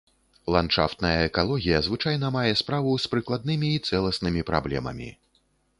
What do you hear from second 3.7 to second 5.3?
і цэласнымі праблемамі.